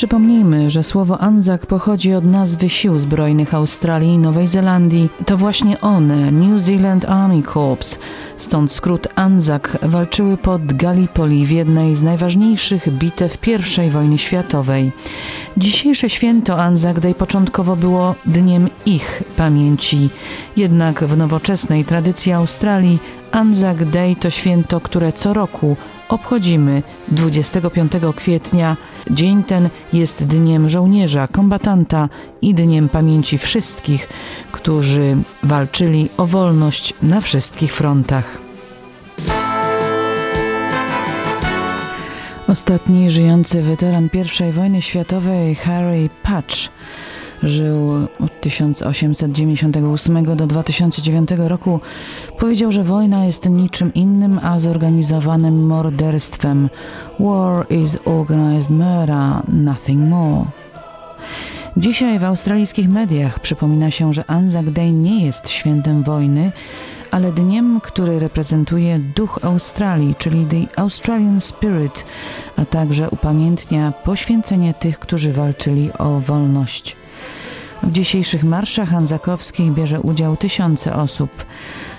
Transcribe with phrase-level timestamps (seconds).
[0.00, 5.08] Przypomnijmy, że słowo Anzac pochodzi od nazwy sił zbrojnych Australii i Nowej Zelandii.
[5.26, 7.98] To właśnie one, New Zealand Army Corps,
[8.38, 13.38] stąd skrót Anzac, walczyły pod Gallipoli w jednej z najważniejszych bitew
[13.86, 14.92] I wojny światowej.
[15.56, 20.08] Dzisiejsze święto Anzac Day początkowo było dniem ich pamięci.
[20.56, 22.98] Jednak w nowoczesnej tradycji Australii
[23.32, 25.76] Anzac Day to święto, które co roku
[26.08, 28.76] obchodzimy 25 kwietnia.
[29.10, 32.08] Dzień ten jest dniem żołnierza, kombatanta
[32.42, 34.08] i dniem pamięci wszystkich,
[34.52, 38.38] którzy walczyli o wolność na wszystkich frontach.
[42.48, 44.08] Ostatni żyjący weteran
[44.48, 46.56] I wojny światowej Harry Patch
[47.42, 51.80] żył od 1898 do 2009 roku,
[52.38, 56.68] powiedział, że wojna jest niczym innym, a zorganizowanym morderstwem.
[57.20, 60.44] War is organized murder, nothing more.
[61.76, 66.52] Dzisiaj w australijskich mediach przypomina się, że Anzac Day nie jest świętem wojny,
[67.10, 72.04] ale dniem, który reprezentuje duch Australii, czyli The Australian Spirit,
[72.56, 76.96] a także upamiętnia poświęcenie tych, którzy walczyli o wolność.
[77.82, 81.30] W dzisiejszych marszach anzakowskich bierze udział tysiące osób.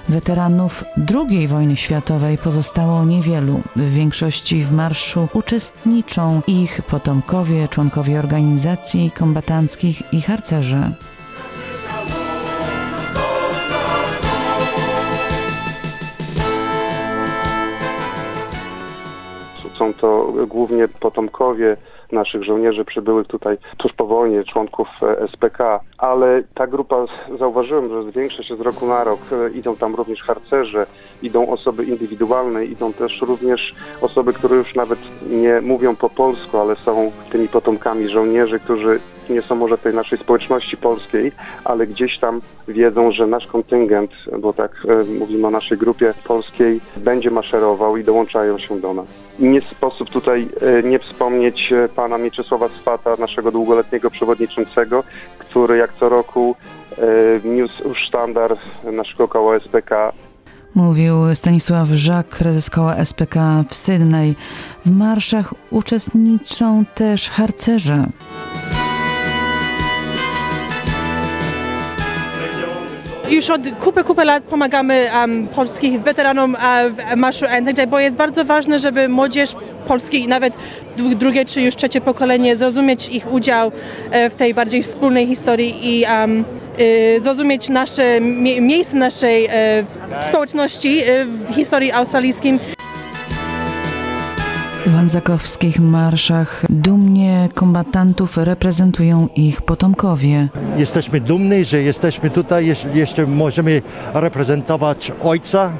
[0.09, 0.83] Weteranów
[1.15, 3.61] II wojny światowej pozostało niewielu.
[3.75, 10.91] W większości w marszu uczestniczą ich potomkowie, członkowie organizacji kombatanckich i harcerze.
[19.77, 21.77] Są to głównie potomkowie
[22.11, 27.05] naszych żołnierzy przybyłych tutaj tuż po wojnie, członków e, SPK, ale ta grupa,
[27.39, 29.19] zauważyłem, że zwiększa się z roku na rok.
[29.31, 30.85] E, idą tam również harcerze,
[31.21, 34.99] idą osoby indywidualne, idą też również osoby, które już nawet
[35.29, 38.99] nie mówią po polsku, ale są tymi potomkami żołnierzy, którzy
[39.29, 41.31] nie są może tej naszej społeczności polskiej,
[41.63, 46.81] ale gdzieś tam wiedzą, że nasz kontyngent, bo tak e, mówimy o naszej grupie polskiej,
[46.97, 49.07] będzie maszerował i dołączają się do nas.
[49.39, 55.03] Nie sposób tutaj e, nie wspomnieć e, pana Mieczysława Swata, naszego długoletniego przewodniczącego,
[55.39, 56.55] który jak co roku
[57.43, 60.13] niósł sztandar naszego koła SPK
[60.75, 64.35] Mówił Stanisław Żak, prezes koła SPK w Sydney.
[64.85, 68.05] W marszach uczestniczą też harcerze.
[73.31, 76.57] Już od kupę, kupę lat pomagamy um, polskich weteranom
[76.89, 79.55] w Marszu Anzac bo jest bardzo ważne, żeby młodzież
[79.87, 80.53] polskiej i nawet
[80.95, 83.71] drugie czy już trzecie pokolenie zrozumieć ich udział
[84.11, 86.43] e, w tej bardziej wspólnej historii i um,
[87.17, 88.21] zrozumieć nasze
[88.61, 89.83] miejsce naszej e,
[90.21, 92.59] społeczności w historii australijskiej.
[94.85, 100.47] W anzakowskich marszach dumnie kombatantów reprezentują ich potomkowie.
[100.77, 103.81] Jesteśmy dumni, że jesteśmy tutaj, jeszcze możemy
[104.13, 105.71] reprezentować ojca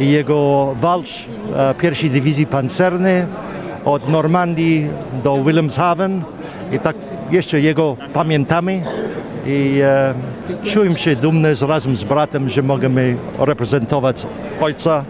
[0.00, 3.24] i jego walcz e, pierwszej dywizji pancernej
[3.84, 4.86] od Normandii
[5.24, 6.22] do Wilhelmshaven
[6.72, 6.96] i tak
[7.30, 8.82] jeszcze jego pamiętamy
[9.46, 10.14] i e,
[10.64, 14.26] czułem się dumny razem z bratem, że możemy reprezentować
[14.60, 15.04] ojca.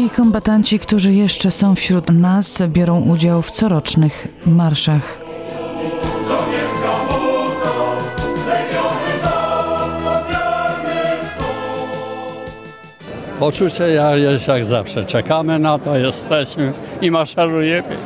[0.00, 5.18] Ci kombatanci, którzy jeszcze są wśród nas, biorą udział w corocznych marszach.
[13.38, 13.84] Poczucie
[14.16, 15.04] jest jak zawsze.
[15.04, 17.96] Czekamy na to, jesteśmy i maszerujemy.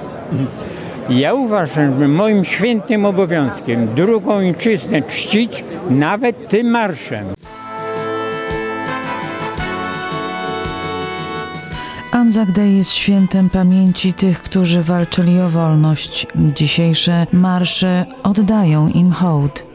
[1.08, 7.26] Ja uważam, że moim świętym obowiązkiem drugą ojczyznę czcić nawet tym marszem.
[12.24, 16.26] Anzac Day jest świętem pamięci tych, którzy walczyli o wolność.
[16.36, 19.73] Dzisiejsze marsze oddają im hołd.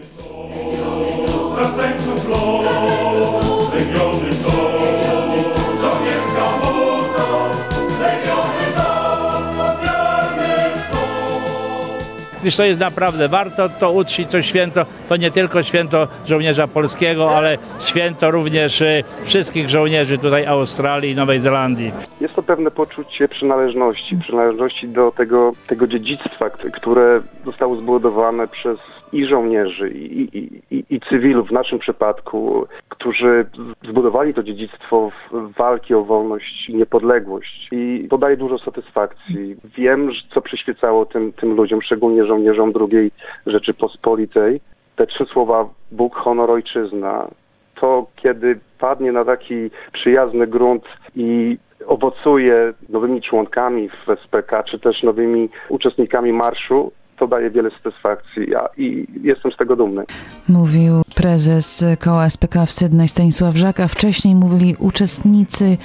[12.49, 17.37] Gdyż to jest naprawdę warto to uczcić, to święto, to nie tylko święto żołnierza polskiego,
[17.37, 21.91] ale święto również y, wszystkich żołnierzy tutaj Australii i Nowej Zelandii.
[22.21, 28.77] Jest to pewne poczucie przynależności, przynależności do tego, tego dziedzictwa, które zostało zbudowane przez
[29.11, 33.45] i żołnierzy, i, i, i, i cywilów w naszym przypadku, którzy
[33.83, 35.11] zbudowali to dziedzictwo
[35.57, 37.67] walki o wolność i niepodległość.
[37.71, 39.55] I to daje dużo satysfakcji.
[39.77, 43.11] Wiem, co przyświecało tym, tym ludziom, szczególnie żołnierzom II
[43.45, 44.61] Rzeczypospolitej.
[44.95, 47.27] Te trzy słowa Bóg, honor, ojczyzna.
[47.75, 50.83] To, kiedy padnie na taki przyjazny grunt
[51.15, 51.57] i
[51.87, 58.69] owocuje nowymi członkami w SPK, czy też nowymi uczestnikami marszu, to daje wiele satysfakcji ja,
[58.77, 60.03] i jestem z tego dumny.
[60.49, 65.77] Mówił prezes koła SPK w Sydney Stanisław Żak, a wcześniej mówili uczestnicy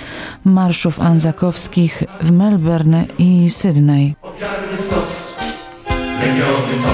[0.44, 4.14] marszów anzakowskich w Melbourne i Sydney.
[4.22, 5.36] ofiarny stos.
[6.20, 6.92] Legiony to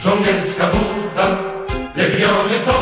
[0.00, 1.38] żołnierska buda,
[1.96, 2.72] legiony to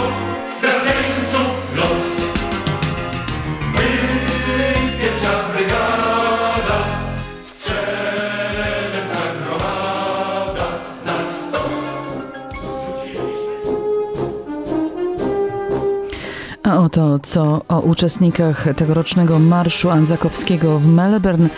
[16.64, 21.48] A oto co o uczestnikach tegorocznego marszu anzakowskiego w Melbourne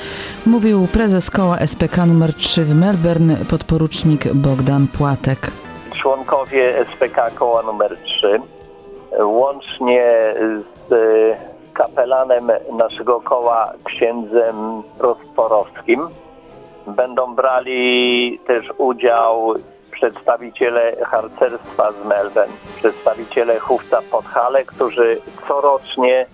[0.47, 5.39] mówił prezes koła SPK nr 3 w Melbourne, podporucznik Bogdan Płatek.
[5.95, 8.41] członkowie SPK koła numer 3
[9.25, 10.35] łącznie
[10.89, 10.97] z e,
[11.73, 16.01] kapelanem naszego koła księdzem Prosporowskim
[16.87, 19.55] będą brali też udział
[19.97, 26.27] przedstawiciele harcerstwa z Melbourne, przedstawiciele chówca Podhale, którzy corocznie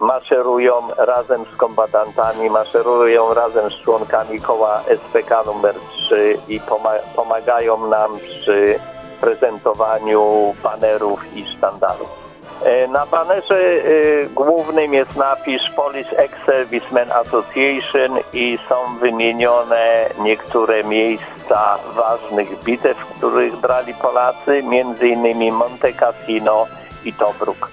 [0.00, 7.86] maszerują razem z kombatantami, maszerują razem z członkami koła SPK numer 3 i poma- pomagają
[7.86, 8.78] nam przy
[9.20, 12.29] prezentowaniu banerów i sztandarów.
[12.64, 21.78] E, Na banerze e, głównym jest napis Police Ex-Servicemen Association i są wymienione niektóre miejsca
[21.96, 24.62] ważnych bitew, w których brali Polacy,
[25.02, 26.66] innymi Monte Cassino
[27.04, 27.68] i Tobruk.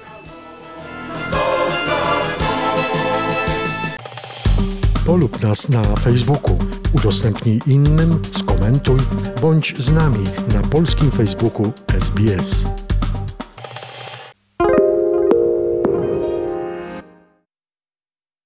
[5.05, 6.57] Polub nas na Facebooku,
[6.95, 8.99] udostępnij innym, skomentuj,
[9.41, 10.23] bądź z nami
[10.53, 12.86] na polskim Facebooku SBS.